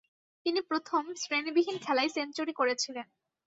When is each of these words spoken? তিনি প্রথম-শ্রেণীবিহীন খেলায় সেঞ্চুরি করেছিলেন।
তিনি 0.45 0.59
প্রথম-শ্রেণীবিহীন 0.61 1.77
খেলায় 1.77 2.11
সেঞ্চুরি 2.15 2.53
করেছিলেন। 2.53 3.07